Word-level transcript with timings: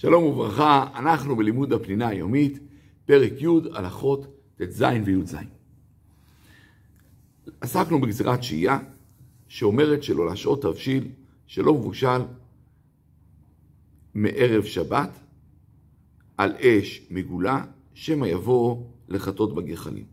שלום 0.00 0.24
וברכה, 0.24 0.86
אנחנו 0.94 1.36
בלימוד 1.36 1.72
הפנינה 1.72 2.08
היומית, 2.08 2.58
פרק 3.06 3.32
י', 3.40 3.46
הלכות 3.74 4.26
ט"ז 4.56 4.84
וי"ז. 5.04 5.36
עסקנו 7.60 8.00
בגזירת 8.00 8.42
שהייה, 8.42 8.78
שאומרת 9.48 10.02
שלא 10.02 10.26
להשעות 10.26 10.62
תבשיל 10.62 11.08
שלא 11.46 11.74
מבושל 11.74 12.20
מערב 14.14 14.64
שבת 14.64 15.10
על 16.36 16.52
אש 16.56 17.06
מגולה, 17.10 17.64
שמא 17.94 18.26
יבוא 18.26 18.84
לחטות 19.08 19.54
בגחלים. 19.54 20.04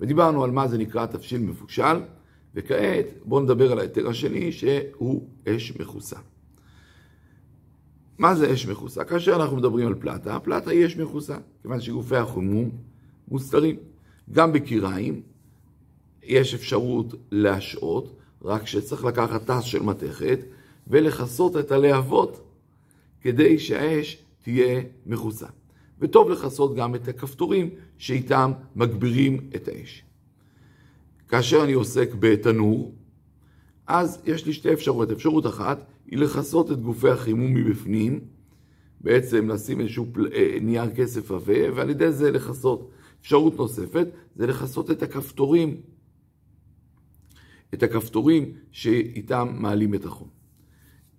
ודיברנו 0.00 0.44
על 0.44 0.50
מה 0.50 0.68
זה 0.68 0.78
נקרא 0.78 1.06
תבשיל 1.06 1.40
מבושל, 1.40 2.00
וכעת 2.54 3.06
בואו 3.24 3.40
נדבר 3.40 3.72
על 3.72 3.78
ההיתר 3.78 4.08
השני 4.08 4.52
שהוא 4.52 5.28
אש 5.48 5.76
מכוסה. 5.80 6.18
מה 8.26 8.34
זה 8.34 8.52
אש 8.52 8.66
מכוסה? 8.66 9.04
כאשר 9.04 9.36
אנחנו 9.36 9.56
מדברים 9.56 9.86
על 9.86 9.94
פלטה, 9.94 10.40
פלטה 10.40 10.70
היא 10.70 10.86
אש 10.86 10.96
מכוסה, 10.96 11.36
כיוון 11.62 11.80
שגופי 11.80 12.16
החומום 12.16 12.70
מוסתרים. 13.28 13.76
גם 14.32 14.52
בקיריים 14.52 15.22
יש 16.22 16.54
אפשרות 16.54 17.14
להשעות, 17.30 18.16
רק 18.42 18.66
שצריך 18.66 19.04
לקחת 19.04 19.50
טס 19.50 19.62
של 19.62 19.82
מתכת 19.82 20.38
ולכסות 20.86 21.56
את 21.56 21.72
הלהבות 21.72 22.40
כדי 23.20 23.58
שהאש 23.58 24.18
תהיה 24.42 24.82
מכוסה. 25.06 25.46
וטוב 26.00 26.30
לכסות 26.30 26.74
גם 26.74 26.94
את 26.94 27.08
הכפתורים 27.08 27.70
שאיתם 27.98 28.52
מגבירים 28.76 29.50
את 29.56 29.68
האש. 29.68 30.04
כאשר 31.28 31.64
אני 31.64 31.72
עוסק 31.72 32.14
בתנור, 32.18 32.94
אז 33.86 34.22
יש 34.26 34.46
לי 34.46 34.52
שתי 34.52 34.72
אפשרויות. 34.72 35.10
אפשרות 35.10 35.46
אחת 35.46 35.86
היא 36.06 36.18
לכסות 36.18 36.72
את 36.72 36.80
גופי 36.80 37.08
החימום 37.08 37.54
מבפנים, 37.54 38.20
בעצם 39.00 39.48
לשים 39.48 39.80
איזשהו 39.80 40.06
פל... 40.12 40.28
אה, 40.32 40.58
נייר 40.60 40.94
כסף 40.94 41.30
עבה, 41.30 41.74
ועל 41.74 41.90
ידי 41.90 42.12
זה 42.12 42.30
לכסות. 42.30 42.90
אפשרות 43.20 43.56
נוספת 43.56 44.06
זה 44.34 44.46
לכסות 44.46 44.90
את 44.90 45.02
הכפתורים, 45.02 45.80
את 47.74 47.82
הכפתורים 47.82 48.52
שאיתם 48.72 49.48
מעלים 49.58 49.94
את 49.94 50.04
החום. 50.04 50.28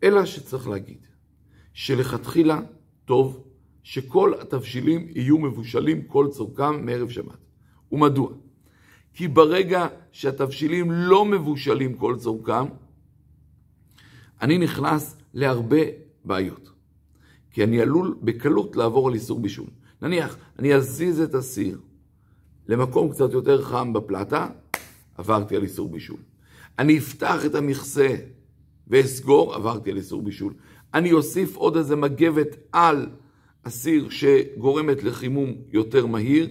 אלא 0.03 0.25
שצריך 0.25 0.67
להגיד 0.67 1.07
שלכתחילה 1.73 2.61
טוב 3.05 3.43
שכל 3.83 4.33
התבשילים 4.41 5.07
יהיו 5.15 5.37
מבושלים 5.37 6.01
כל 6.01 6.27
צורכם 6.31 6.85
מערב 6.85 7.09
שבת. 7.09 7.37
ומדוע? 7.91 8.29
כי 9.17 9.27
ברגע 9.27 9.87
שהתבשילים 10.11 10.91
לא 10.91 11.25
מבושלים 11.25 11.93
כל 11.93 12.15
צורכם, 12.19 12.65
אני 14.41 14.57
נכנס 14.57 15.17
להרבה 15.33 15.81
בעיות. 16.25 16.71
כי 17.51 17.63
אני 17.63 17.81
עלול 17.81 18.17
בקלות 18.21 18.75
לעבור 18.75 19.07
על 19.07 19.13
איסור 19.13 19.39
בישול. 19.39 19.67
נניח, 20.01 20.37
אני 20.59 20.75
אזיז 20.75 21.21
את 21.21 21.35
הסיר 21.35 21.79
למקום 22.67 23.11
קצת 23.11 23.33
יותר 23.33 23.61
חם 23.61 23.93
בפלטה, 23.93 24.47
עברתי 25.17 25.55
על 25.55 25.63
איסור 25.63 25.89
בישול. 25.89 26.19
אני 26.79 26.97
אפתח 26.97 27.45
את 27.45 27.55
המכסה 27.55 28.15
ואסגור, 28.87 29.55
עברתי 29.55 29.91
על 29.91 29.97
איסור 29.97 30.21
בישול. 30.21 30.53
אני 30.93 31.11
אוסיף 31.11 31.55
עוד 31.55 31.77
איזה 31.77 31.95
מגבת 31.95 32.55
על 32.71 33.09
הסיר 33.65 34.09
שגורמת 34.09 35.03
לחימום 35.03 35.53
יותר 35.71 36.05
מהיר, 36.05 36.49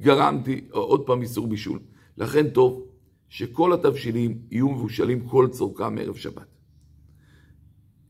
גרמתי 0.00 0.64
עוד 0.70 1.06
פעם 1.06 1.22
איסור 1.22 1.46
בישול. 1.46 1.78
לכן 2.18 2.48
טוב 2.48 2.86
שכל 3.28 3.72
התבשילים 3.72 4.38
יהיו 4.50 4.68
מבושלים 4.68 5.28
כל 5.28 5.48
צורכם 5.50 5.94
מערב 5.94 6.16
שבת. 6.16 6.46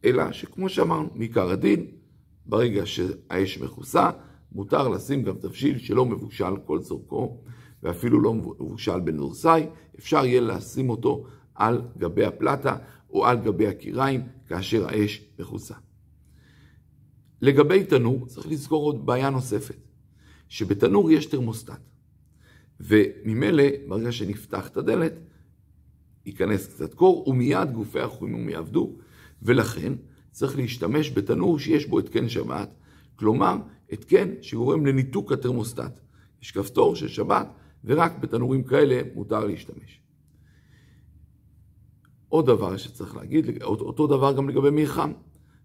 אלא 0.05 0.33
שכמו 0.33 0.69
שאמרנו, 0.69 1.09
מעיקר 1.15 1.51
הדין, 1.51 1.87
ברגע 2.47 2.87
שהאש 2.87 3.59
מכוסה, 3.59 4.11
מותר 4.53 4.89
לשים 4.89 5.23
גם 5.23 5.35
תבשיל 5.39 5.79
שלא 5.79 6.05
מבושל 6.05 6.57
כל 6.67 6.81
צורכו, 6.83 7.43
ואפילו 7.83 8.21
לא 8.21 8.35
מבושל 8.35 9.01
בנורסאי, 9.01 9.67
אפשר 9.99 10.25
יהיה 10.25 10.41
לשים 10.41 10.91
אותו 10.91 11.27
על 11.55 11.83
גבי 11.99 12.25
הפלטה 12.25 12.77
או 13.11 13.27
על 13.27 13.37
גבי 13.37 13.67
הקיריים 13.67 14.21
כאשר 14.47 14.87
האש 14.87 15.25
מכוסה. 15.39 15.75
לגבי 17.43 17.85
תנור, 17.85 18.27
צריך 18.27 18.47
לזכור 18.47 18.85
עוד 18.85 19.07
בעיה 19.07 19.31
נוספת, 19.31 19.79
שבתנור 20.49 21.11
יש 21.11 21.27
תרמוסטט, 21.27 21.81
וממילא, 22.81 23.65
ברגע 23.89 24.13
שנפתח 24.13 24.69
את 24.69 24.77
הדלת, 24.77 25.13
ייכנס 26.27 26.67
קצת 26.67 26.95
קור, 26.95 27.29
ומיד 27.29 27.73
גופי 27.73 28.01
החימום 28.01 28.49
יעבדו, 28.49 28.97
ולכן 29.43 29.93
צריך 30.31 30.57
להשתמש 30.57 31.11
בתנור 31.11 31.59
שיש 31.59 31.87
בו 31.87 31.99
התקן 31.99 32.29
שבת, 32.29 32.75
כלומר, 33.17 33.57
התקן 33.93 34.29
שגורם 34.43 34.87
לניתוק 34.87 35.33
התרמוסטט. 35.33 36.01
יש 36.43 36.51
כפתור 36.51 36.97
של 36.97 37.09
שבת, 37.09 37.49
ורק 37.85 38.19
בתנורים 38.19 38.65
כאלה 38.65 39.01
מותר 39.15 39.45
להשתמש. 39.45 40.01
עוד 42.29 42.47
דבר 42.47 42.77
שצריך 42.77 43.17
להגיד, 43.17 43.63
אותו 43.63 44.07
דבר 44.07 44.37
גם 44.37 44.49
לגבי 44.49 44.71
מיחם. 44.71 45.13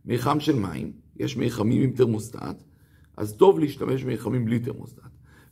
מיחם 0.06 0.40
של 0.40 0.56
מים, 0.56 0.92
יש 1.16 1.38
מיחמים 1.38 1.82
עם 1.82 1.92
תרמוסטט, 1.92 2.64
אז 3.18 3.34
טוב 3.34 3.60
להשתמש 3.60 4.04
במיחמים 4.04 4.46
בלי 4.46 4.60
תרמוסטט. 4.60 5.00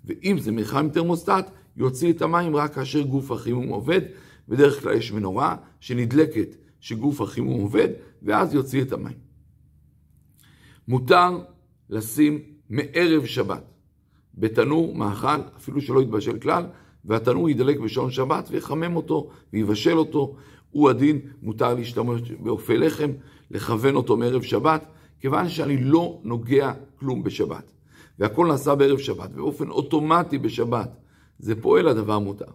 ואם 0.06 0.40
זה 0.40 0.52
מיחם 0.52 0.78
עם 0.78 0.90
תרמוסטט, 0.90 1.46
יוציא 1.78 2.14
את 2.14 2.22
המים 2.22 2.56
רק 2.56 2.74
כאשר 2.74 3.02
גוף 3.02 3.32
החימום 3.32 3.68
עובד, 3.68 4.02
בדרך 4.48 4.82
כלל 4.82 4.94
יש 4.94 5.12
מנורה 5.12 5.56
שנדלקת 5.80 6.56
שגוף 6.80 7.22
החימום 7.22 7.62
עובד, 7.62 7.90
ואז 8.22 8.54
יוציא 8.54 8.82
את 8.82 8.92
המים. 8.92 9.18
מותר 10.88 11.40
לשים 11.90 12.40
מערב 12.70 13.26
שבת 13.26 13.64
בתנור 14.34 14.96
מאכל, 14.96 15.42
אפילו 15.58 15.82
שלא 15.82 16.02
יתבשל 16.02 16.40
כלל, 16.40 16.66
והתנור 17.06 17.50
ידלק 17.50 17.80
בשעון 17.80 18.12
שבת 18.12 18.48
ויחמם 18.52 18.96
אותו 18.96 19.30
ויבשל 19.54 19.98
אותו. 19.98 20.36
הוא 20.72 20.90
הדין, 20.90 21.20
מותר 21.42 21.74
להשתמש 21.74 22.32
באופי 22.32 22.78
לחם, 22.78 23.12
לכוון 23.52 23.96
אותו 23.96 24.18
מערב 24.18 24.42
שבת, 24.42 24.86
כיוון 25.20 25.50
שאני 25.50 25.84
לא 25.84 26.20
נוגע 26.24 26.74
כלום 27.00 27.24
בשבת. 27.24 27.72
והכל 28.20 28.48
נעשה 28.48 28.76
בערב 28.76 28.98
שבת, 28.98 29.30
באופן 29.30 29.70
אוטומטי 29.70 30.38
בשבת. 30.38 30.90
זה 31.40 31.62
פועל 31.62 31.88
הדבר 31.88 32.20
מותר. 32.20 32.46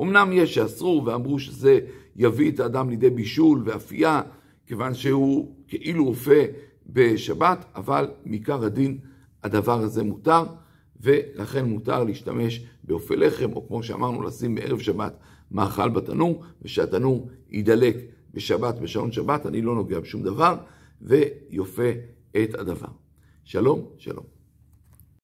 אמנם 0.00 0.30
יש 0.32 0.54
שאסרו 0.54 1.02
ואמרו 1.06 1.38
שזה 1.38 1.80
יביא 2.16 2.50
את 2.50 2.60
האדם 2.60 2.90
לידי 2.90 3.10
בישול 3.10 3.62
ואפייה, 3.64 4.22
כיוון 4.66 4.94
שהוא 4.94 5.54
כאילו 5.68 6.06
אופה 6.06 6.40
בשבת, 6.86 7.64
אבל 7.74 8.10
מעיקר 8.24 8.64
הדין 8.64 8.98
הדבר 9.42 9.80
הזה 9.80 10.02
מותר, 10.02 10.44
ולכן 11.00 11.64
מותר 11.64 12.04
להשתמש 12.04 12.64
באופה 12.84 13.14
לחם, 13.14 13.52
או 13.52 13.68
כמו 13.68 13.82
שאמרנו, 13.82 14.22
לשים 14.22 14.54
בערב 14.54 14.78
שבת 14.78 15.16
מאכל 15.50 15.88
בתנור, 15.88 16.42
ושהתנור 16.62 17.28
יידלק 17.50 17.96
בשבת, 18.34 18.78
בשעון 18.78 19.12
שבת, 19.12 19.46
אני 19.46 19.62
לא 19.62 19.74
נוגע 19.74 20.00
בשום 20.00 20.22
דבר, 20.22 20.56
ויופה 21.02 21.90
את 22.42 22.54
הדבר. 22.54 22.88
שלום, 23.44 23.86
שלום. 23.98 24.39